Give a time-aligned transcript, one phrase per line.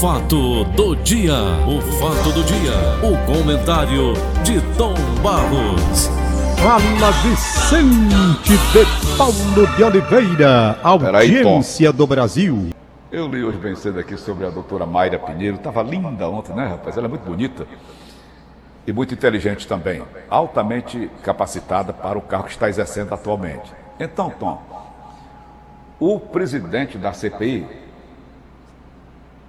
[0.00, 1.32] fato do dia,
[1.66, 4.12] o fato do dia, o comentário
[4.44, 6.10] de Tom Barros.
[6.58, 12.68] Fala Vicente de Paulo de Oliveira, audiência do Brasil.
[13.10, 15.56] Eu li hoje bem cedo aqui sobre a doutora Mayra Pinheiro.
[15.56, 16.98] Estava linda ontem, né, rapaz?
[16.98, 17.66] Ela é muito bonita
[18.86, 20.02] e muito inteligente também.
[20.28, 23.72] Altamente capacitada para o cargo que está exercendo atualmente.
[23.98, 24.60] Então, Tom,
[25.98, 27.85] o presidente da CPI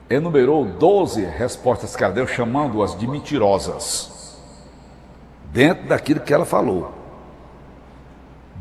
[0.09, 4.37] enumerou 12 respostas que ela deu, chamando-as de mentirosas,
[5.51, 6.93] dentro daquilo que ela falou.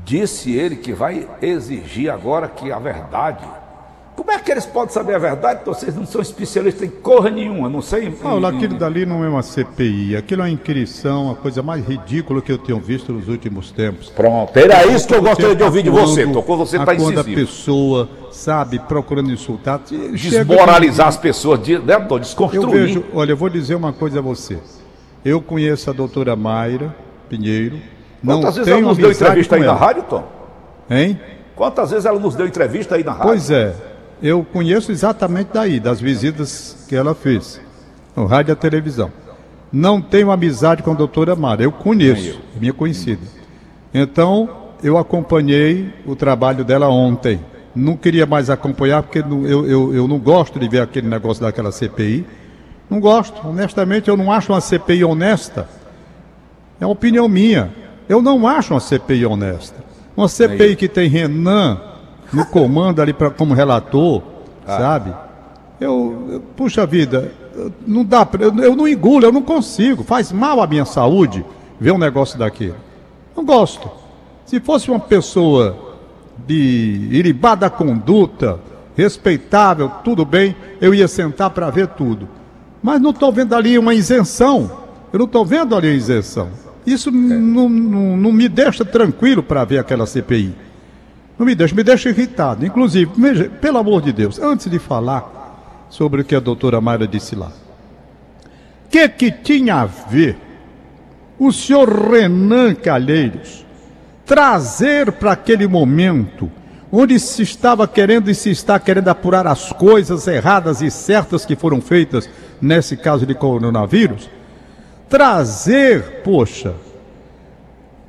[0.04, 3.46] Disse ele que vai exigir agora que a verdade.
[4.16, 5.60] Como é que eles podem saber a verdade?
[5.64, 8.10] Vocês não são especialistas em corra nenhuma, não sei.
[8.10, 12.40] Paulo, aquilo dali não é uma CPI, aquilo é uma inquirição, a coisa mais ridícula
[12.40, 14.08] que eu tenho visto nos últimos tempos.
[14.08, 17.22] Pronto, era isso que eu gostaria de ouvir de você, Tocou, você está incisivo.
[17.22, 19.80] Quando a pessoa, sabe, procurando insultar...
[20.12, 22.62] Desmoralizar as pessoas, de, né, desconstruir.
[22.62, 24.58] Eu vejo, olha, eu vou dizer uma coisa a você.
[25.22, 26.94] Eu conheço a doutora Mayra
[27.28, 27.78] Pinheiro,
[28.22, 30.24] não Quantas vezes ela nos deu entrevista aí na rádio, Tom?
[30.88, 31.20] Hein?
[31.54, 33.28] Quantas vezes ela nos deu entrevista aí na rádio?
[33.28, 33.74] Pois é.
[34.22, 37.60] Eu conheço exatamente daí, das visitas que ela fez,
[38.14, 39.12] no rádio e a televisão.
[39.72, 43.22] Não tenho amizade com a doutora Mara, eu conheço, minha conhecida.
[43.92, 44.48] Então,
[44.82, 47.40] eu acompanhei o trabalho dela ontem.
[47.74, 51.70] Não queria mais acompanhar, porque eu, eu, eu não gosto de ver aquele negócio daquela
[51.70, 52.24] CPI.
[52.88, 55.68] Não gosto, honestamente, eu não acho uma CPI honesta.
[56.80, 57.70] É uma opinião minha.
[58.08, 59.84] Eu não acho uma CPI honesta.
[60.16, 61.78] Uma CPI que tem Renan
[62.32, 64.22] no comando ali pra, como relator,
[64.66, 64.78] ah.
[64.78, 65.14] sabe?
[65.80, 67.32] Eu, eu, puxa vida,
[67.86, 70.02] não dá, eu, eu não engulo, eu não consigo.
[70.02, 71.44] Faz mal à minha saúde
[71.80, 72.74] ver um negócio daquele.
[73.36, 73.90] Não gosto.
[74.44, 75.76] Se fosse uma pessoa
[76.46, 78.58] de iribada conduta,
[78.96, 82.28] respeitável, tudo bem, eu ia sentar para ver tudo.
[82.82, 84.70] Mas não estou vendo ali uma isenção.
[85.12, 86.48] Eu não estou vendo ali a isenção.
[86.86, 87.12] Isso é.
[87.12, 90.54] não, não, não me deixa tranquilo para ver aquela CPI.
[91.38, 92.64] Não me deixa, me deixa irritado.
[92.64, 97.06] Inclusive, veja, pelo amor de Deus, antes de falar sobre o que a doutora Mayra
[97.06, 97.48] disse lá,
[98.86, 100.36] o que, que tinha a ver
[101.38, 103.66] o senhor Renan Calheiros
[104.24, 106.50] trazer para aquele momento
[106.90, 111.54] onde se estava querendo e se está querendo apurar as coisas erradas e certas que
[111.54, 112.28] foram feitas
[112.60, 114.30] nesse caso de coronavírus,
[115.08, 116.74] trazer, poxa,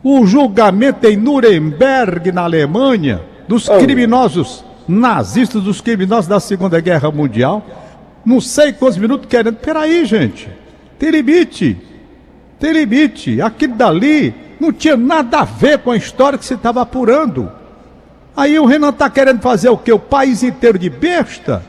[0.03, 7.65] o julgamento em Nuremberg, na Alemanha, dos criminosos nazistas, dos criminosos da Segunda Guerra Mundial.
[8.25, 9.55] Não sei quantos minutos querendo.
[9.55, 10.49] Peraí, gente.
[10.99, 11.77] Tem limite.
[12.59, 13.41] Tem limite.
[13.41, 17.51] Aquilo dali não tinha nada a ver com a história que se estava apurando.
[18.35, 19.91] Aí o Renan está querendo fazer o quê?
[19.91, 21.63] O país inteiro de besta?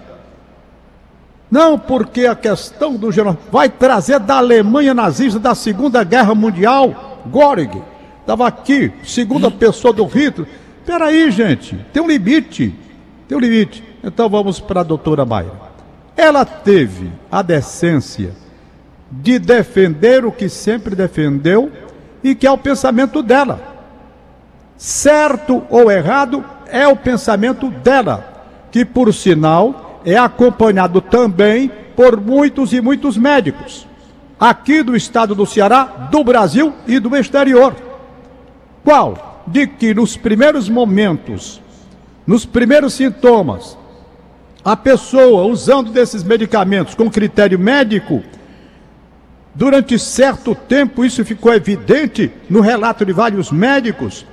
[1.50, 7.22] Não, porque a questão do genocídio vai trazer da Alemanha nazista da Segunda Guerra Mundial,
[7.32, 7.82] Göring
[8.28, 10.46] Estava aqui, segunda pessoa do Hitler.
[10.84, 12.74] Peraí, gente, tem um limite.
[13.26, 13.82] Tem um limite.
[14.04, 15.54] Então vamos para a doutora Mayra.
[16.14, 18.34] Ela teve a decência
[19.10, 21.72] de defender o que sempre defendeu
[22.22, 23.62] e que é o pensamento dela.
[24.76, 32.74] Certo ou errado, é o pensamento dela, que por sinal é acompanhado também por muitos
[32.74, 33.86] e muitos médicos,
[34.38, 37.87] aqui do estado do Ceará, do Brasil e do exterior.
[38.88, 39.44] Qual?
[39.46, 41.60] De que nos primeiros momentos,
[42.26, 43.76] nos primeiros sintomas,
[44.64, 48.22] a pessoa usando desses medicamentos com critério médico,
[49.54, 54.24] durante certo tempo isso ficou evidente no relato de vários médicos,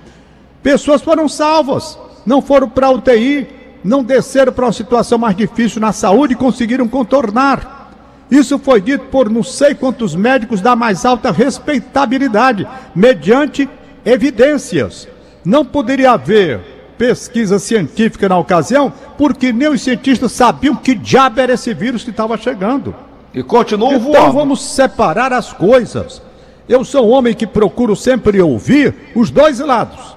[0.64, 3.50] pessoas foram salvas, não foram para a UTI,
[3.84, 7.92] não desceram para uma situação mais difícil na saúde e conseguiram contornar.
[8.32, 13.68] Isso foi dito por não sei quantos médicos da mais alta respeitabilidade, mediante
[14.06, 15.08] evidências.
[15.44, 16.62] Não poderia haver
[16.98, 22.10] pesquisa científica na ocasião, porque nem os cientistas sabiam que diabo era esse vírus que
[22.10, 22.96] estava chegando.
[23.34, 24.32] E continuam então, voando.
[24.32, 26.22] vamos separar as coisas.
[26.68, 30.16] Eu sou um homem que procuro sempre ouvir os dois lados.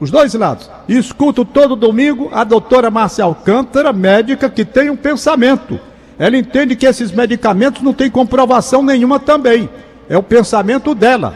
[0.00, 0.70] Os dois lados.
[0.88, 5.80] E escuto todo domingo a doutora Márcia Alcântara, médica, que tem um pensamento.
[6.18, 9.68] Ela entende que esses medicamentos não têm comprovação nenhuma também.
[10.08, 11.34] É o pensamento dela,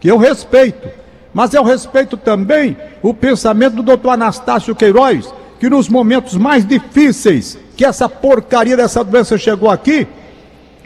[0.00, 0.88] que eu respeito.
[1.32, 7.58] Mas eu respeito também o pensamento do doutor Anastácio Queiroz, que nos momentos mais difíceis
[7.76, 10.06] que essa porcaria dessa doença chegou aqui,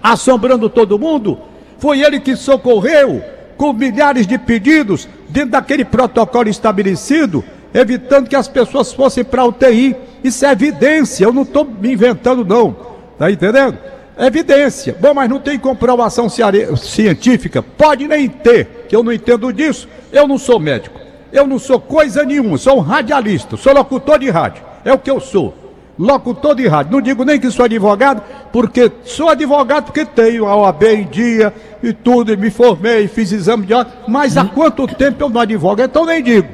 [0.03, 1.39] assombrando todo mundo,
[1.79, 3.23] foi ele que socorreu
[3.57, 7.43] com milhares de pedidos dentro daquele protocolo estabelecido,
[7.73, 9.97] evitando que as pessoas fossem para a UTI.
[10.23, 12.77] Isso é evidência, eu não estou me inventando, não.
[13.19, 13.79] Tá entendendo?
[14.19, 14.97] Evidência.
[15.01, 17.63] Bom, mas não tem comprovação científica.
[17.63, 19.89] Pode nem ter, que eu não entendo disso.
[20.13, 21.01] Eu não sou médico.
[21.33, 22.57] Eu não sou coisa nenhuma.
[22.57, 23.57] Sou um radialista.
[23.57, 24.63] Sou locutor de rádio.
[24.85, 25.53] É o que eu sou.
[25.99, 26.93] Locutor de rádio.
[26.93, 31.53] Não digo nem que sou advogado, porque sou advogado porque tenho a OAB em dia
[31.83, 33.93] e tudo, e me formei, fiz exame de ordem.
[34.07, 35.83] Mas há quanto tempo eu não advogo?
[35.83, 36.49] Então nem digo.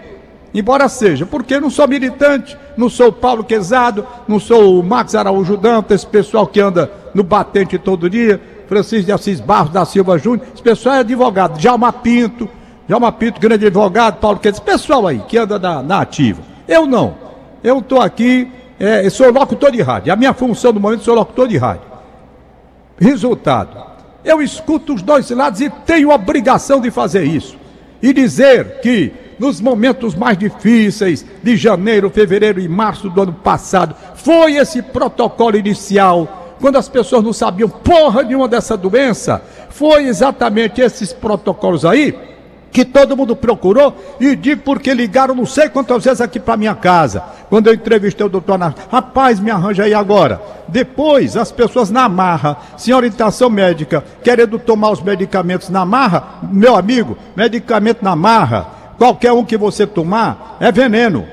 [0.55, 5.57] Embora seja, porque não sou militante, não sou Paulo Quezado, não sou o Max Araújo
[5.57, 10.17] Dantas, esse pessoal que anda no batente todo dia, Francisco de Assis Barros da Silva
[10.17, 12.49] Júnior, esse pessoal é advogado, Jalma Pinto,
[12.89, 16.41] Jalma Pinto, grande advogado, Paulo Quezado, esse pessoal aí que anda na, na ativa.
[16.69, 17.17] Eu não.
[17.65, 20.13] Eu estou aqui, é, sou locutor de rádio.
[20.13, 21.83] A minha função no momento, sou locutor de rádio.
[22.97, 23.77] Resultado,
[24.25, 27.59] eu escuto os dois lados e tenho obrigação de fazer isso.
[28.01, 33.97] E dizer que nos momentos mais difíceis de janeiro, fevereiro e março do ano passado.
[34.15, 39.43] Foi esse protocolo inicial, quando as pessoas não sabiam porra nenhuma dessa doença.
[39.71, 42.17] Foi exatamente esses protocolos aí
[42.71, 46.75] que todo mundo procurou e digo porque ligaram não sei quantas vezes aqui para minha
[46.75, 47.21] casa.
[47.49, 50.41] Quando eu entrevistei o doutor Nardo, rapaz, me arranja aí agora.
[50.69, 56.77] Depois, as pessoas na marra, sem orientação médica, querendo tomar os medicamentos na marra, meu
[56.77, 61.27] amigo, medicamento na marra, Qualquer um que você tomar é veneno,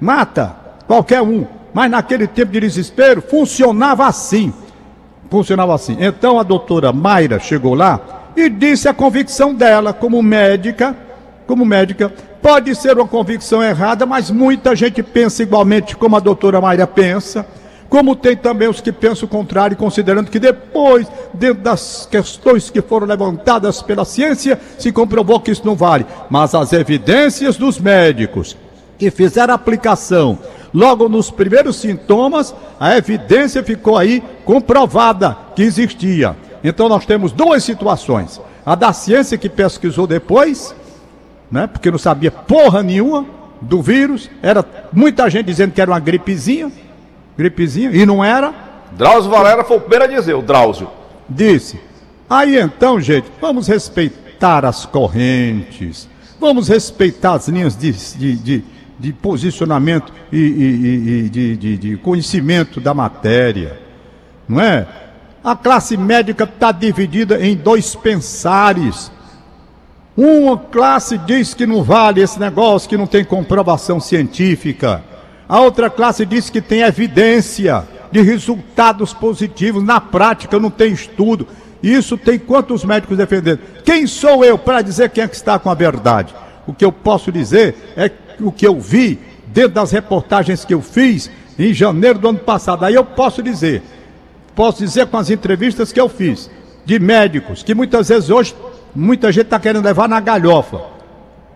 [0.00, 0.56] mata
[0.88, 1.46] qualquer um.
[1.72, 4.52] Mas naquele tempo de desespero funcionava assim.
[5.32, 5.96] Funcionava assim.
[5.98, 7.98] Então a doutora Mayra chegou lá
[8.36, 10.94] e disse a convicção dela como médica,
[11.46, 12.12] como médica,
[12.42, 17.46] pode ser uma convicção errada, mas muita gente pensa igualmente como a doutora Mayra pensa
[17.88, 22.80] como tem também os que pensam o contrário, considerando que depois, dentro das questões que
[22.80, 26.06] foram levantadas pela ciência, se comprovou que isso não vale.
[26.30, 28.56] Mas as evidências dos médicos
[29.02, 30.38] que fizeram aplicação
[30.72, 36.36] logo nos primeiros sintomas, a evidência ficou aí comprovada que existia.
[36.62, 38.40] Então nós temos duas situações.
[38.64, 40.72] A da ciência que pesquisou depois,
[41.50, 43.26] né, porque não sabia porra nenhuma
[43.60, 46.70] do vírus, era muita gente dizendo que era uma gripezinha,
[47.36, 48.54] gripezinha, e não era.
[48.92, 50.88] Drauzio Valera foi o primeiro a dizer, o Drauzio.
[51.28, 51.80] Disse.
[52.30, 56.08] Aí então, gente, vamos respeitar as correntes,
[56.38, 58.64] vamos respeitar as linhas de, de, de,
[59.02, 63.80] de posicionamento e, e, e de, de, de conhecimento da matéria,
[64.48, 64.86] não é?
[65.42, 69.10] A classe médica está dividida em dois pensares.
[70.16, 75.02] Uma classe diz que não vale esse negócio, que não tem comprovação científica.
[75.48, 77.82] A outra classe diz que tem evidência
[78.12, 79.82] de resultados positivos.
[79.82, 81.48] Na prática, não tem estudo.
[81.82, 83.58] Isso tem quantos médicos defendendo?
[83.84, 86.32] Quem sou eu para dizer quem é que está com a verdade?
[86.68, 88.08] O que eu posso dizer é
[88.48, 92.84] o que eu vi dentro das reportagens que eu fiz em janeiro do ano passado.
[92.84, 93.82] Aí eu posso dizer,
[94.54, 96.50] posso dizer com as entrevistas que eu fiz
[96.84, 98.54] de médicos, que muitas vezes hoje
[98.94, 100.80] muita gente está querendo levar na galhofa.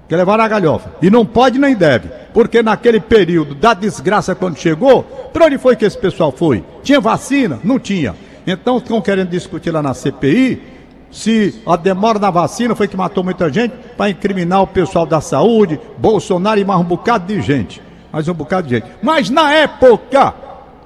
[0.09, 0.91] Quer levar na galhofa.
[1.03, 2.09] E não pode nem deve.
[2.33, 5.03] Porque naquele período da desgraça, quando chegou,
[5.33, 6.63] para onde foi que esse pessoal foi?
[6.83, 7.59] Tinha vacina?
[7.65, 8.15] Não tinha.
[8.47, 10.76] Então estão querendo discutir lá na CPI
[11.17, 15.19] se a demora na vacina foi que matou muita gente para incriminar o pessoal da
[15.19, 17.83] saúde, Bolsonaro e mais um bocado de gente.
[18.13, 18.87] Mais um bocado de gente.
[19.01, 20.35] Mas na época,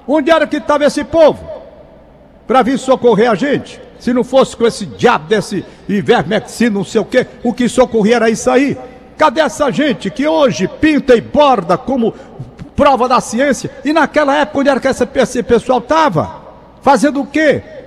[0.07, 1.45] onde era que estava esse povo?
[2.47, 3.81] Para vir socorrer a gente?
[3.99, 8.15] Se não fosse com esse diabo desse ivermectina, não sei o quê, o que socorria
[8.15, 8.77] era isso aí.
[9.17, 12.13] Cadê essa gente que hoje pinta e borda como
[12.73, 13.69] prova da ciência?
[13.83, 16.39] E naquela época, onde era que esse pessoal estava?
[16.81, 17.80] Fazendo o quê?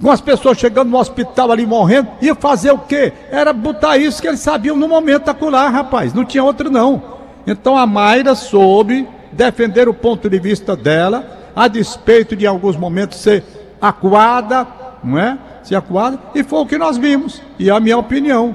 [0.00, 3.12] Com as pessoas chegando no hospital ali morrendo, ia fazer o quê?
[3.30, 6.14] Era botar isso que eles sabiam no momento acular, rapaz.
[6.14, 7.02] Não tinha outro não.
[7.46, 13.18] Então a Mayra soube defender o ponto de vista dela, a despeito de alguns momentos
[13.18, 13.44] ser
[13.80, 14.66] acuada,
[15.04, 15.38] não é?
[15.62, 17.42] Ser acuada, e foi o que nós vimos.
[17.58, 18.54] E a minha opinião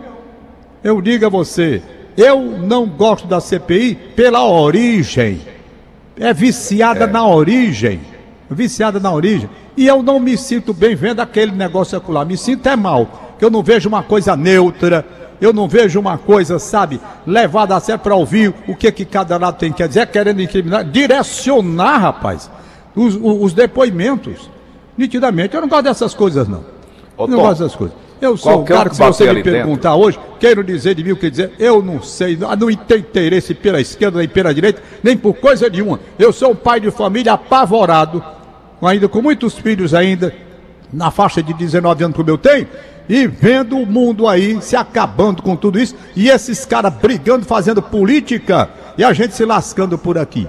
[0.84, 1.82] eu digo a você,
[2.16, 5.42] eu não gosto da CPI pela origem.
[6.16, 7.08] É viciada é.
[7.08, 8.02] na origem.
[8.50, 9.50] Viciada na origem.
[9.78, 12.24] E eu não me sinto bem vendo aquele negócio acolá.
[12.24, 13.36] Me sinto é mal.
[13.38, 15.06] Que eu não vejo uma coisa neutra.
[15.40, 19.38] Eu não vejo uma coisa, sabe, levada a sério para ouvir o que, que cada
[19.38, 22.50] lado tem que dizer, querendo incriminar, direcionar, rapaz,
[22.96, 24.50] os, os, os depoimentos.
[24.98, 25.54] Nitidamente.
[25.54, 26.64] Eu não gosto dessas coisas, não.
[27.18, 27.98] Ô, não Tom, gosto dessas coisas.
[28.22, 30.08] Eu sou o cara que, se você me perguntar dentro.
[30.08, 33.82] hoje, quero dizer de mim o que dizer, eu não sei, não tenho interesse pela
[33.82, 36.00] esquerda nem pela direita, nem por coisa nenhuma.
[36.18, 38.24] Eu sou um pai de família apavorado,
[38.88, 40.34] ainda com muitos filhos ainda,
[40.92, 42.68] na faixa de 19 anos como eu tenho,
[43.08, 47.82] e vendo o mundo aí se acabando com tudo isso, e esses caras brigando, fazendo
[47.82, 50.48] política, e a gente se lascando por aqui.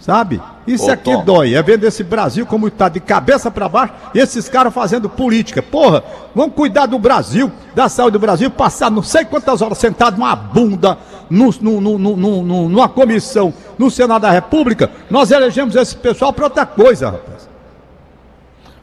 [0.00, 0.40] Sabe?
[0.66, 1.24] Isso Ô, aqui Tom.
[1.24, 1.54] dói.
[1.54, 5.62] É vendo esse Brasil como está de cabeça para baixo e esses caras fazendo política.
[5.62, 6.02] Porra,
[6.34, 10.34] vamos cuidar do Brasil, da saúde do Brasil, passar não sei quantas horas sentado numa
[10.34, 10.96] bunda,
[11.28, 14.90] no, no, no, no- no- no- numa comissão no Senado da República.
[15.10, 17.49] Nós elegemos esse pessoal para outra coisa, rapaz.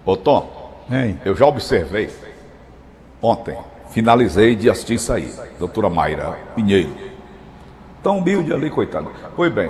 [0.07, 0.47] Ô Tom,
[0.89, 1.19] Hein?
[1.25, 2.09] eu já observei
[3.21, 3.57] ontem,
[3.89, 6.95] finalizei de assistir isso aí, doutora Mayra Pinheiro.
[8.01, 9.11] Tão humilde ali, coitado.
[9.35, 9.69] Pois bem,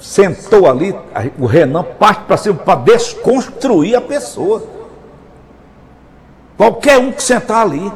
[0.00, 0.92] sentou ali,
[1.38, 4.64] o Renan parte para cima para desconstruir a pessoa.
[6.56, 7.92] Qualquer um que sentar ali,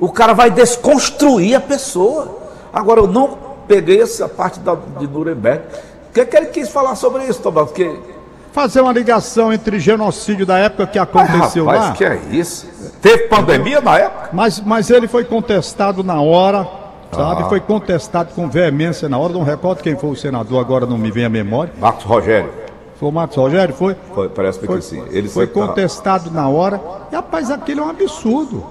[0.00, 2.38] o cara vai desconstruir a pessoa.
[2.72, 3.38] Agora, eu não
[3.68, 5.62] peguei essa parte da, de Nuremberg.
[6.10, 7.68] O que, que ele quis falar sobre isso, Tomás?
[7.68, 8.17] Porque
[8.52, 11.92] Fazer uma ligação entre genocídio da época que aconteceu rapaz, lá.
[11.92, 12.66] que é isso?
[13.00, 14.30] Teve pandemia na época?
[14.32, 16.66] Mas, mas ele foi contestado na hora,
[17.12, 17.42] sabe?
[17.42, 17.48] Ah.
[17.48, 19.32] Foi contestado com veemência na hora.
[19.32, 21.72] Não recordo quem foi o senador, agora não me vem à memória.
[21.78, 22.50] Marcos Rogério.
[22.98, 23.74] Foi o Marcos Rogério?
[23.74, 23.96] Foi?
[24.12, 25.04] Foi, parece Foi, que sim.
[25.10, 26.80] Ele foi foi contestado na hora.
[27.12, 28.66] E, rapaz, aquilo é um absurdo.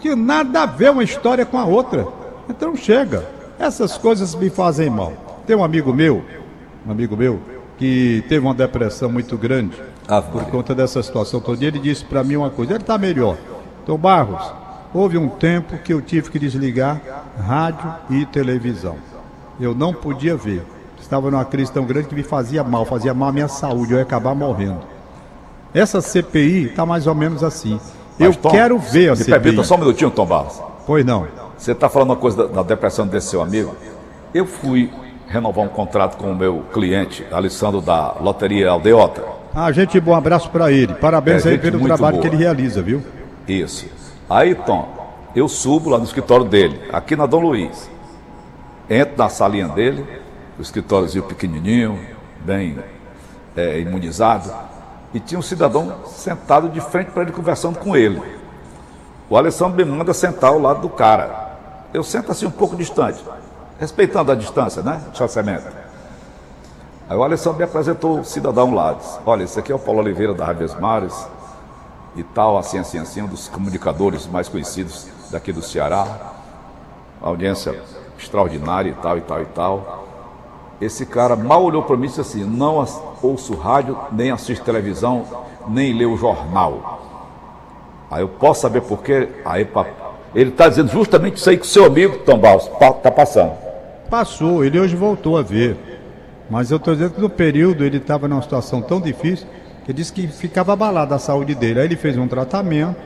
[0.00, 2.06] Que nada a ver uma história com a outra.
[2.48, 3.24] Então chega.
[3.58, 5.12] Essas coisas me fazem mal.
[5.46, 6.22] Tem um amigo meu,
[6.86, 7.40] um amigo meu,
[7.80, 9.74] que teve uma depressão muito grande
[10.06, 11.68] Ah, por conta dessa situação todo dia.
[11.68, 13.36] Ele disse para mim uma coisa, ele está melhor.
[13.82, 14.52] Então, Barros,
[14.92, 17.00] houve um tempo que eu tive que desligar
[17.38, 18.96] rádio e televisão.
[19.58, 20.62] Eu não podia ver.
[21.00, 23.96] Estava numa crise tão grande que me fazia mal, fazia mal à minha saúde, eu
[23.98, 24.80] ia acabar morrendo.
[25.72, 27.80] Essa CPI está mais ou menos assim.
[28.18, 29.30] eu Mas, Tom, quero ver a Me CPI.
[29.40, 30.60] permita só um minutinho, Tom Barros.
[30.86, 31.26] Pois não.
[31.56, 33.74] Você está falando uma coisa da, da depressão desse seu amigo.
[34.34, 34.90] Eu fui
[35.30, 39.22] renovar um contrato com o meu cliente, Alessandro da Loteria Aldeota.
[39.54, 40.92] Ah, gente, bom abraço para ele.
[40.94, 42.20] Parabéns É, aí pelo trabalho boa.
[42.22, 43.00] que ele realiza, viu?
[43.46, 43.86] Isso.
[44.28, 44.88] Aí, Tom,
[45.34, 47.88] eu subo lá no escritório dele, aqui na Dom Luiz.
[48.88, 50.04] Entro na salinha dele,
[50.58, 51.96] o escritóriozinho pequenininho,
[52.44, 52.76] bem
[53.56, 54.52] é, imunizado,
[55.14, 58.20] e tinha um cidadão sentado de frente para ele conversando com ele.
[59.28, 61.50] O Alessandro me manda sentar ao lado do cara.
[61.94, 63.22] Eu sento assim um pouco distante,
[63.80, 65.00] respeitando a distância, né?
[65.10, 65.66] Distanciamento.
[67.08, 68.92] Aí o Alessandro me apresentou o cidadão lá.
[68.92, 71.26] Disse, Olha, esse aqui é o Paulo Oliveira da Rádio Mares
[72.14, 76.34] e tal, assim, assim, assim, um dos comunicadores mais conhecidos daqui do Ceará.
[77.22, 77.82] Audiência
[78.18, 80.04] extraordinária e tal, e tal, e tal.
[80.78, 82.86] Esse cara mal olhou para mim e disse assim: não
[83.22, 85.24] ouço rádio, nem assisto televisão,
[85.66, 87.00] nem leio jornal.
[88.10, 89.28] Aí eu posso saber por quê?
[89.44, 89.66] Aí,
[90.34, 93.69] ele está dizendo justamente isso aí que o seu amigo, Tom Barros, está passando.
[94.10, 95.76] Passou, ele hoje voltou a ver.
[96.50, 99.46] Mas eu estou dizendo que no período ele estava numa situação tão difícil
[99.86, 101.78] que disse que ficava abalada a saúde dele.
[101.78, 102.96] Aí ele fez um tratamento,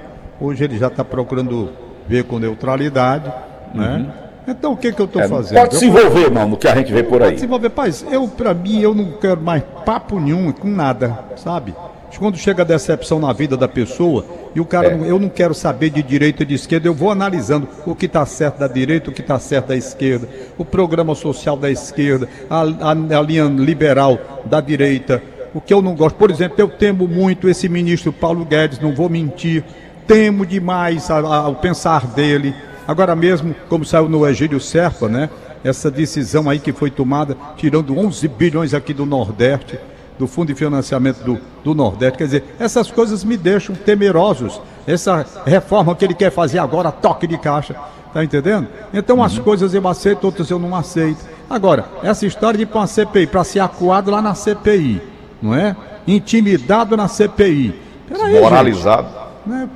[0.41, 1.71] hoje ele já está procurando
[2.09, 3.31] ver com neutralidade,
[3.75, 4.07] né?
[4.49, 5.59] Então o que, que eu estou É, fazendo?
[5.59, 7.39] pode se envolver, não, no que a gente vê por aí.
[7.39, 7.69] se envolver.
[7.71, 11.75] Paz, eu, pra mim, eu não quero mais papo nenhum com nada, sabe?
[12.19, 14.97] Quando chega a decepção na vida da pessoa e o cara, É.
[14.97, 18.07] não- eu não quero saber de direita e de esquerda, eu vou analisando o que
[18.07, 22.29] está certo da direita, o que está certo da esquerda, o programa social da esquerda,
[22.49, 25.21] a, a- a linha liberal da direita,
[25.53, 26.15] o que eu não gosto.
[26.17, 29.65] Por exemplo, eu temo muito esse ministro Paulo Guedes, não vou mentir,
[30.07, 32.55] temo demais o pensar dele.
[32.87, 35.29] Agora mesmo, como saiu no Egílio Serpa, né?
[35.65, 39.79] Essa decisão aí que foi tomada, tirando 11 bilhões aqui do Nordeste,
[40.19, 42.19] do Fundo de Financiamento do, do Nordeste.
[42.19, 44.61] Quer dizer, essas coisas me deixam temerosos.
[44.87, 47.75] Essa reforma que ele quer fazer agora, toque de caixa.
[48.13, 48.69] Tá entendendo?
[48.93, 51.19] Então as coisas eu aceito, outras eu não aceito.
[51.51, 55.03] Agora, essa história de ir para uma CPI, para ser acuado lá na CPI,
[55.43, 55.77] não é?
[56.07, 57.75] Intimidado na CPI.
[58.09, 58.41] Peraí.
[58.41, 59.09] Moralizado.
[59.45, 59.69] Né?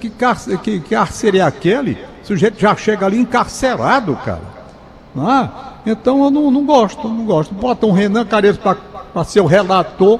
[0.00, 1.98] Que cárcere, que cárcere é aquele?
[2.22, 4.54] O sujeito já chega ali encarcerado, cara.
[5.16, 5.90] É?
[5.90, 7.54] Então eu não, não gosto, não gosto.
[7.54, 8.76] Bota um Renan Careiro para
[9.22, 10.18] ser o relator.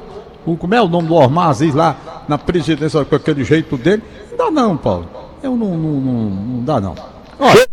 [0.58, 4.02] Como é o nome do Ormar Aziz lá na presidência com aquele jeito dele?
[4.30, 5.08] Não dá não, Paulo.
[5.42, 6.94] Eu não, não, não, não dá não.
[7.40, 7.66] Olha,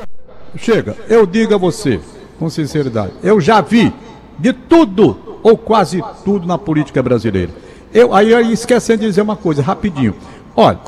[0.58, 2.00] chega, eu digo a você,
[2.40, 3.94] com sinceridade, eu já vi
[4.40, 7.51] de tudo, ou quase tudo na política brasileira.
[7.94, 10.16] Eu, aí aí esquecendo de dizer uma coisa, rapidinho.
[10.56, 10.80] Olha,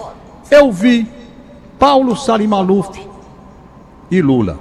[0.49, 1.07] eu vi
[1.77, 2.99] Paulo Salim Maluf
[4.09, 4.57] e Lula.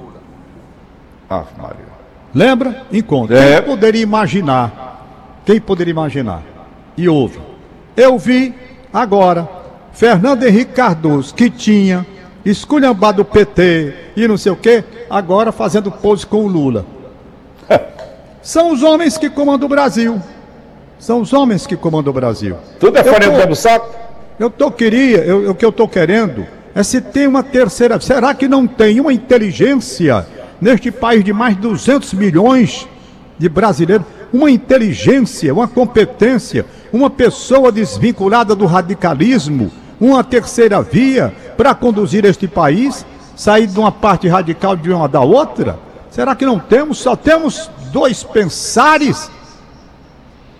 [1.31, 1.93] Ah, Maria.
[2.35, 2.87] Lembra?
[2.93, 3.37] Encontro.
[3.37, 3.61] É.
[3.61, 4.91] Quem poderia imaginar?
[5.44, 6.42] Quem poderia imaginar?
[6.96, 7.40] E houve.
[7.96, 8.54] Eu vi
[8.92, 9.49] agora
[9.92, 12.06] Fernando Henrique Cardoso, que tinha
[12.44, 16.84] esculhambado o PT e não sei o quê, agora fazendo pose com o Lula.
[18.42, 20.20] São os homens que comandam o Brasil.
[20.99, 22.56] São os homens que comandam o Brasil.
[22.78, 24.02] Tudo é tô- dentro do saco?
[24.38, 28.00] eu tô queria, eu, o que eu estou querendo é se tem uma terceira.
[28.00, 30.26] Será que não tem uma inteligência
[30.61, 32.88] neste país de mais de 200 milhões
[33.38, 34.06] de brasileiros?
[34.33, 39.71] Uma inteligência, uma competência, uma pessoa desvinculada do radicalismo,
[40.01, 43.05] uma terceira via para conduzir este país,
[43.37, 45.79] sair de uma parte radical de uma da outra?
[46.11, 46.99] Será que não temos?
[46.99, 49.31] Só temos dois pensares?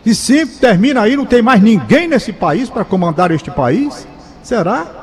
[0.05, 4.07] E sim, termina aí, não tem mais ninguém nesse país para comandar este país?
[4.43, 5.02] Será?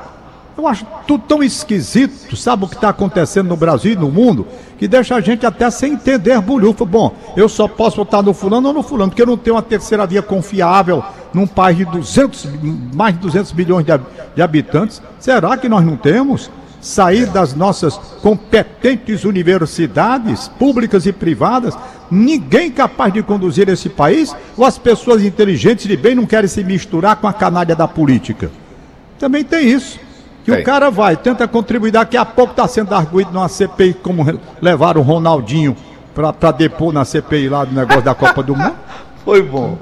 [0.60, 4.46] Eu acho tudo tão esquisito, sabe o que está acontecendo no Brasil e no mundo,
[4.78, 6.84] que deixa a gente até sem entender bulhufa.
[6.84, 9.62] Bom, eu só posso votar no fulano ou no fulano, porque eu não tenho uma
[9.62, 11.02] terceira via confiável
[11.32, 12.46] num país de 200,
[12.94, 15.00] mais de 200 milhões de, habitantes.
[15.18, 16.50] Será que nós não temos?
[16.78, 21.74] Sair das nossas competentes universidades, públicas e privadas,
[22.10, 26.62] ninguém capaz de conduzir esse país, ou as pessoas inteligentes de bem não querem se
[26.62, 28.50] misturar com a canalha da política?
[29.18, 30.09] Também tem isso.
[30.56, 34.24] Que o cara vai, tenta contribuir, daqui a pouco está sendo arguído numa CPI, como
[34.60, 35.76] levaram o Ronaldinho
[36.14, 38.74] para depor na CPI lá do negócio da Copa do Mundo.
[39.24, 39.78] Foi bom.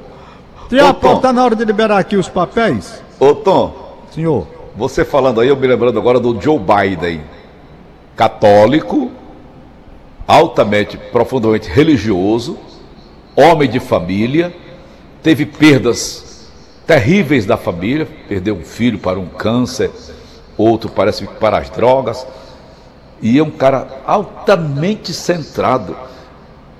[0.70, 3.02] Já está na hora de liberar aqui os papéis?
[3.18, 3.88] Ô Tom.
[4.10, 4.46] Senhor.
[4.76, 7.22] Você falando aí, eu me lembrando agora do Joe Biden,
[8.14, 9.10] católico,
[10.26, 12.58] altamente, profundamente religioso,
[13.34, 14.54] homem de família,
[15.22, 16.50] teve perdas
[16.86, 19.90] terríveis da família, perdeu um filho para um câncer,
[20.64, 22.26] outro parece para as drogas,
[23.20, 25.96] e é um cara altamente centrado.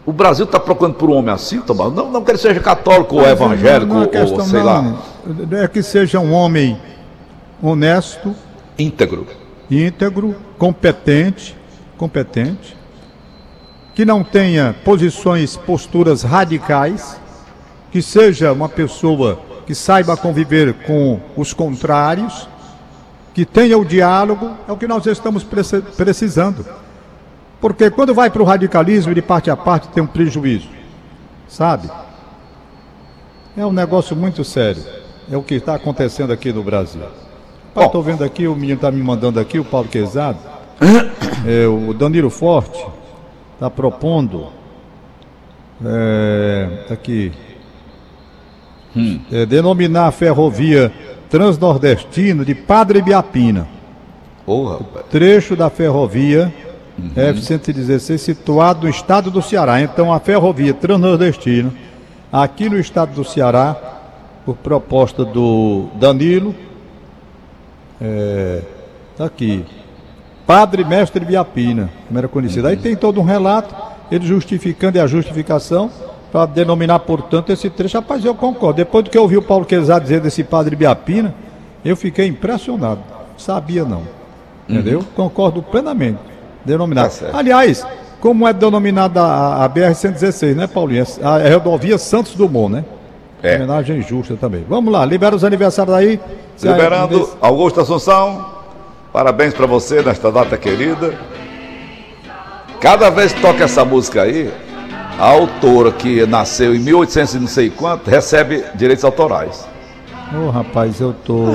[0.04, 1.92] O Brasil está procurando por um homem assim, Tomás?
[1.92, 4.66] Não, não que ele seja católico ou evangélico, não, não é ou sei não.
[4.66, 5.02] lá.
[5.62, 6.80] É que seja um homem
[7.62, 8.34] honesto,
[8.78, 9.26] íntegro,
[9.70, 11.56] íntegro, competente,
[11.96, 12.76] competente,
[13.94, 17.20] que não tenha posições, posturas radicais,
[17.90, 22.48] que seja uma pessoa que saiba conviver com os contrários,
[23.38, 25.44] que tenha o diálogo, é o que nós estamos
[25.96, 26.66] precisando.
[27.60, 30.68] Porque quando vai para o radicalismo, de parte a parte, tem um prejuízo.
[31.46, 31.88] Sabe?
[33.56, 34.82] É um negócio muito sério.
[35.30, 37.02] É o que está acontecendo aqui no Brasil.
[37.76, 40.38] Estou vendo aqui, o menino está me mandando aqui, o Paulo Quezado.
[41.46, 42.84] É, o Danilo Forte
[43.54, 44.48] está propondo.
[45.84, 47.32] É, tá aqui.
[48.96, 49.20] Hum.
[49.30, 50.92] É, denominar a ferrovia
[51.30, 53.66] transnordestina de Padre Biapina.
[54.46, 54.78] Oh,
[55.10, 56.52] trecho da ferrovia
[56.98, 57.10] uhum.
[57.14, 59.80] F-116 situado no estado do Ceará.
[59.80, 61.72] Então a ferrovia transnordestina,
[62.32, 63.76] aqui no estado do Ceará,
[64.44, 66.54] por proposta do Danilo,
[68.00, 68.62] é,
[69.16, 69.64] tá aqui.
[70.46, 72.64] Padre Mestre Biapina, como era conhecido.
[72.64, 72.70] Uhum.
[72.70, 73.74] Aí tem todo um relato,
[74.10, 75.90] ele justificando e a justificação
[76.30, 77.96] para denominar, portanto, esse trecho.
[77.98, 78.76] Rapaz, eu concordo.
[78.76, 81.34] Depois do que eu ouvi o Paulo Quezado dizer desse Padre Biapina,
[81.84, 83.00] eu fiquei impressionado.
[83.36, 84.02] Sabia não.
[84.68, 84.98] Entendeu?
[84.98, 85.04] Uhum.
[85.16, 86.18] Concordo plenamente.
[86.64, 87.14] Denominado.
[87.14, 87.86] Tá Aliás,
[88.20, 91.06] como é denominada a, a BR-116, né, Paulinho?
[91.22, 92.84] A, a rodovia Santos Dumont, né?
[93.42, 93.56] É.
[93.56, 94.64] Homenagem justa também.
[94.68, 96.20] Vamos lá, libera os aniversários aí.
[96.62, 98.58] Liberando, Augusto Assunção.
[99.12, 101.14] Parabéns para você nesta data querida.
[102.80, 104.52] Cada vez que toca essa música aí,
[105.18, 109.66] a autora que nasceu em 1800 e não sei quanto recebe direitos autorais.
[110.32, 111.46] Ô oh, rapaz, eu tô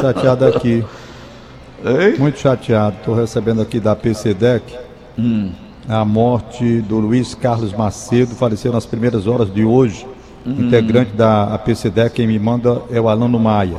[0.00, 0.84] chateado aqui.
[1.84, 2.18] Ei?
[2.18, 2.96] Muito chateado.
[3.04, 4.76] Tô recebendo aqui da PCDEC
[5.16, 5.52] hum.
[5.88, 10.04] a morte do Luiz Carlos Macedo, faleceu nas primeiras horas de hoje.
[10.44, 10.66] Hum.
[10.66, 13.78] Integrante da PCDEC, quem me manda é o Alano Maia.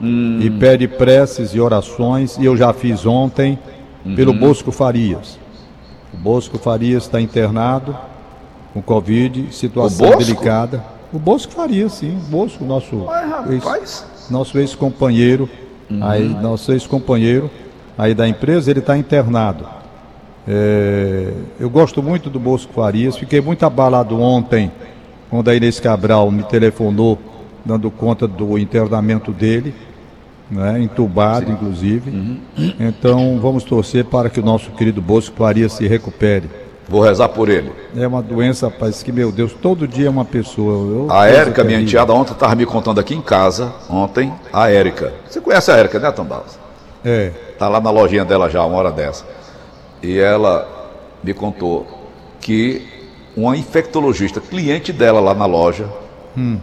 [0.00, 0.40] Hum.
[0.42, 3.58] E pede preces e orações, e eu já fiz ontem
[4.14, 4.38] pelo uhum.
[4.38, 5.38] Bosco Farias.
[6.12, 7.96] O Bosco Farias está internado
[8.72, 10.84] com Covid, situação o delicada.
[11.12, 12.16] O Bosco Farias, sim.
[12.16, 13.06] O Bosco, nosso
[13.50, 15.48] ex, nosso ex-companheiro,
[15.90, 16.04] uhum.
[16.04, 17.50] aí, nosso ex-companheiro
[17.96, 19.66] aí da empresa, ele está internado.
[20.46, 24.70] É, eu gosto muito do Bosco Farias, fiquei muito abalado ontem
[25.28, 27.18] quando a Inês Cabral me telefonou
[27.64, 29.74] dando conta do internamento dele
[30.50, 31.52] né, entubado, Sim.
[31.52, 32.10] inclusive.
[32.10, 32.40] Uhum.
[32.80, 36.48] Então vamos torcer para que o nosso querido Bosco Faria se recupere.
[36.88, 37.70] Vou rezar por ele.
[37.94, 40.72] É uma doença, rapaz, que, meu Deus, todo dia é uma pessoa.
[40.72, 45.12] Eu, a Érica, minha enteada, ontem estava me contando aqui em casa, ontem, a Érica.
[45.28, 46.58] Você conhece a Érica, né, Tambalas?
[47.04, 47.32] É.
[47.58, 49.26] Tá lá na lojinha dela já, uma hora dessa.
[50.02, 50.66] E ela
[51.22, 51.86] me contou
[52.40, 52.86] que
[53.36, 55.88] uma infectologista, cliente dela lá na loja,
[56.36, 56.58] hum.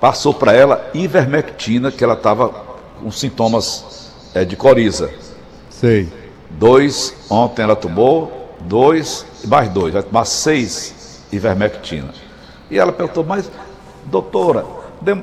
[0.00, 2.48] passou para ela ivermectina, que ela estava
[3.00, 5.10] com sintomas é, de coriza.
[5.70, 6.08] Sei.
[6.50, 8.37] Dois, ontem ela tomou,
[8.68, 12.12] dois, mais dois, vai tomar seis ivermectina.
[12.70, 13.50] E ela perguntou, mas,
[14.04, 14.64] doutora,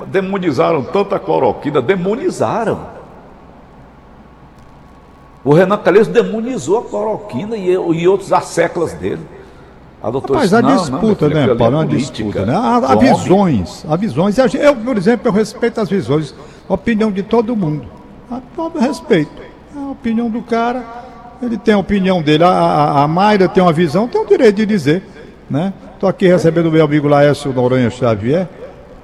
[0.08, 2.96] demonizaram tanta cloroquina, demonizaram.
[5.44, 9.24] O Renan Calheiros demonizou a cloroquina e, e outros as dele.
[10.02, 11.76] A doutora Mas disse, a disputa, não, né, Paulo?
[11.76, 12.24] Uma é política.
[12.24, 12.54] disputa, né?
[12.54, 14.36] Há, há visões, há visões.
[14.38, 16.34] Eu, por exemplo, eu respeito as visões,
[16.68, 17.86] a opinião de todo mundo.
[18.30, 19.30] A todo respeito.
[19.74, 20.84] A opinião do cara,
[21.42, 22.44] ele tem a opinião dele.
[22.44, 25.02] A, a, a Mayra tem uma visão, tem o direito de dizer,
[25.48, 25.72] né?
[25.94, 28.48] Estou aqui recebendo o meu amigo Laércio Noronha Xavier.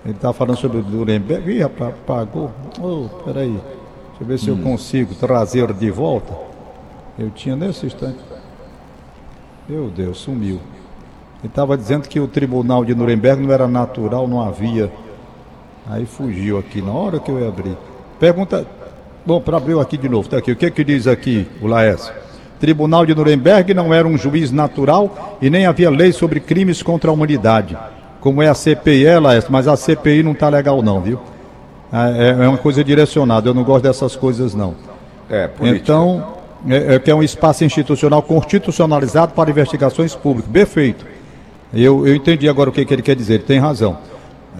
[0.04, 1.50] Ele está falando sobre o Nuremberg.
[1.50, 2.50] Ih, rapaz, apagou.
[2.80, 3.52] Oh, peraí.
[3.52, 6.34] Deixa eu ver se eu consigo trazer de volta.
[7.18, 8.18] Eu tinha nesse instante.
[9.68, 10.60] Meu Deus, sumiu.
[11.40, 14.92] Ele estava dizendo que o tribunal de Nuremberg não era natural, não havia.
[15.88, 17.76] Aí fugiu aqui na hora que eu ia abrir.
[18.18, 18.66] Pergunta.
[19.24, 20.52] Bom, para abrir aqui de novo, tá aqui.
[20.52, 22.12] O que que diz aqui o Laércio?
[22.62, 27.10] Tribunal de Nuremberg não era um juiz natural e nem havia lei sobre crimes contra
[27.10, 27.76] a humanidade.
[28.20, 31.18] Como é a CPI, é, Laércio, mas a CPI não tá legal não, viu?
[31.92, 34.76] É, é uma coisa direcionada, eu não gosto dessas coisas não.
[35.28, 35.82] É, política.
[35.82, 36.34] Então,
[36.68, 40.48] é, é que é um espaço institucional constitucionalizado para investigações públicas.
[40.52, 41.04] Perfeito.
[41.74, 43.98] Eu, eu entendi agora o que, que ele quer dizer, ele tem razão.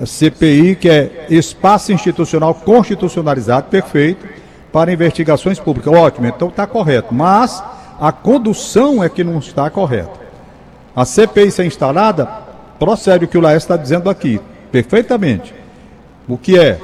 [0.00, 4.26] A CPI, que é espaço institucional constitucionalizado, perfeito,
[4.72, 5.94] para investigações públicas.
[5.94, 7.14] Ótimo, então está correto.
[7.14, 7.62] Mas
[8.00, 10.20] a condução é que não está correta.
[10.94, 12.26] A CPI ser instalada,
[12.78, 15.54] procede o que o Laércio está dizendo aqui, perfeitamente.
[16.28, 16.78] O que é?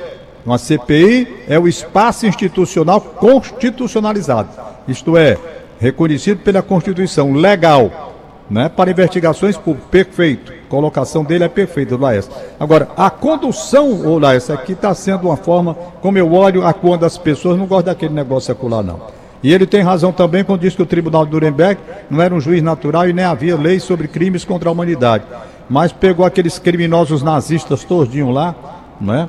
[0.47, 4.49] Uma CPI é o espaço institucional constitucionalizado,
[4.87, 5.37] isto é,
[5.79, 8.15] reconhecido pela Constituição, legal,
[8.49, 9.91] né, para investigações públicas.
[9.91, 10.53] Perfeito.
[10.69, 12.33] Colocação dele é perfeita, Laércio.
[12.59, 17.05] Agora, a condução, ô Laércio, aqui está sendo uma forma, como eu olho a quando
[17.05, 19.01] as pessoas não gostam daquele negócio secular, não.
[19.43, 22.41] E ele tem razão também quando diz que o Tribunal de Nuremberg não era um
[22.41, 25.25] juiz natural e nem havia lei sobre crimes contra a humanidade.
[25.71, 28.55] Mas pegou aqueles criminosos nazistas todinho lá,
[29.01, 29.29] né?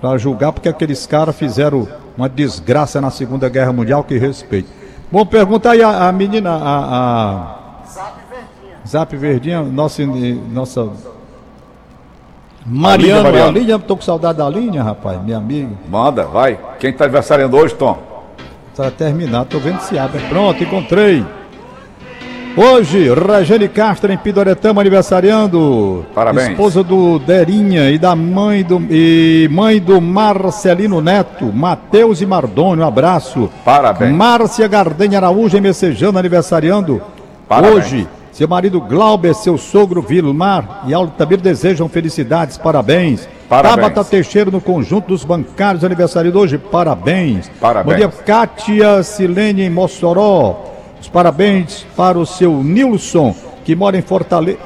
[0.00, 4.68] Para julgar, porque aqueles caras fizeram uma desgraça na Segunda Guerra Mundial, que respeito.
[5.10, 7.56] Bom, pergunta aí a, a menina, a, a...
[8.86, 10.02] Zap Verdinha, nossa,
[10.52, 10.88] nossa
[12.64, 15.70] Mariana, a linha, tô com saudade da linha, rapaz, minha amiga.
[15.88, 16.58] Manda, vai.
[16.78, 18.09] Quem está aniversariando hoje, Tom?
[18.80, 20.22] Para terminar, tô vendo se abre.
[20.30, 21.22] Pronto, encontrei.
[22.56, 26.06] Hoje, Regiane Castro em Pidoretama aniversariando.
[26.14, 26.52] Parabéns.
[26.52, 32.82] Esposa do Derinha e da mãe do e mãe do Marcelino Neto, Matheus e Mardônio,
[32.82, 33.50] um abraço.
[33.66, 34.16] Parabéns.
[34.16, 37.02] Márcia Gardenha Araújo em Messejana aniversariando.
[37.46, 37.84] Parabéns.
[37.84, 43.28] Hoje, seu marido Glauber, seu sogro Vilmar e Altamir desejam felicidades, parabéns.
[43.50, 43.88] Parabéns.
[43.88, 47.50] Tabata Teixeira no conjunto dos bancários aniversariando hoje, parabéns.
[47.60, 47.84] Parabéns.
[47.84, 50.66] Bom dia, Kátia Silene em Mossoró.
[51.00, 53.34] Os parabéns para o seu Nilson,
[53.64, 54.60] que mora em Fortaleza.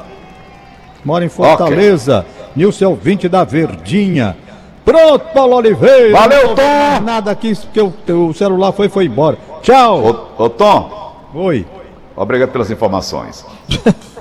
[1.02, 2.26] Mora em Fortaleza.
[2.54, 4.36] Nilson é o 20 da Verdinha.
[4.84, 6.12] Pronto, Paulo Oliveira.
[6.12, 7.00] Valeu, Tom.
[7.02, 9.38] Nada aqui, porque o, o celular foi foi embora.
[9.62, 10.28] Tchau.
[10.36, 11.66] Ô, ô Tom, Oi.
[12.14, 13.46] obrigado pelas informações.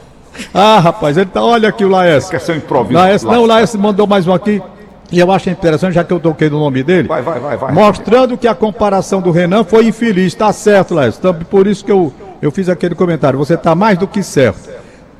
[0.54, 1.43] Ah, rapaz, ele tá.
[1.43, 2.32] Olha aqui o Laércio.
[2.32, 3.00] Quer ser um improviso?
[3.00, 4.62] Laércio, não, o Laércio mandou mais um aqui.
[5.12, 7.08] E eu acho interessante, já que eu toquei no nome dele.
[7.08, 7.72] Vai, vai, vai, vai.
[7.72, 10.34] Mostrando que a comparação do Renan foi infeliz.
[10.34, 11.19] Tá certo, Laércio.
[11.19, 13.38] Então, por isso que eu, eu fiz aquele comentário.
[13.38, 14.69] Você tá mais do que certo,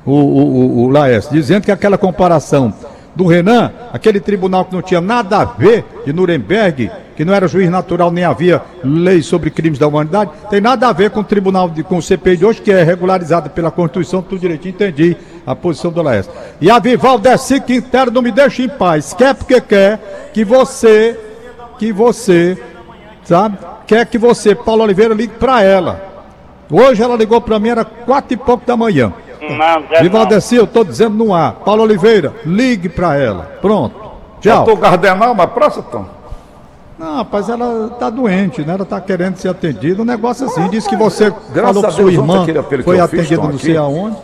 [0.04, 2.73] o, o, o, o Laércio, dizendo que aquela comparação
[3.15, 7.47] do Renan, aquele tribunal que não tinha nada a ver de Nuremberg, que não era
[7.47, 11.23] juiz natural nem havia lei sobre crimes da humanidade, tem nada a ver com o
[11.23, 15.15] tribunal de, com o CPI de hoje, que é regularizado pela Constituição, tudo direitinho, entendi
[15.45, 16.32] a posição do Laércio.
[16.60, 19.13] E a Vivaldeci Quintero não me deixa em paz.
[19.13, 21.19] Quer porque quer que você,
[21.78, 22.58] que você,
[23.23, 26.13] sabe, quer que você, Paulo Oliveira, ligue para ela.
[26.71, 29.13] Hoje ela ligou para mim, era quatro e pouco da manhã.
[29.41, 30.04] Não, Zé, não.
[30.04, 31.54] Vivaldeci, eu tô dizendo no ar.
[31.65, 33.58] Paulo Oliveira, ligue para ela.
[33.62, 33.95] Pronto.
[34.39, 34.65] Tchau.
[34.65, 36.06] Doutor Gardenal, mas próximo, Tom.
[37.03, 38.75] Não, rapaz, ela tá doente, né?
[38.75, 40.01] Ela tá querendo ser atendida.
[40.01, 40.69] Um negócio assim.
[40.69, 42.45] Diz que você Graças falou a que sua Deus, irmã
[42.81, 44.15] foi atendida não sei aonde.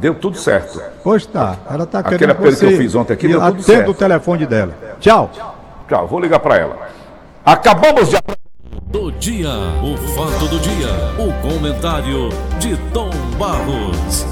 [0.00, 0.82] Deu tudo certo.
[1.04, 1.56] Pois tá.
[1.70, 3.90] Ela tá Aquele querendo apelo que eu fiz ontem aqui, deu tudo atenda certo.
[3.92, 4.74] o telefone dela.
[4.98, 5.30] Tchau.
[5.88, 6.76] Tchau, vou ligar para ela.
[7.46, 8.16] Acabamos de.
[8.86, 14.26] Do dia, o fato do dia, o comentário de Tom Barros.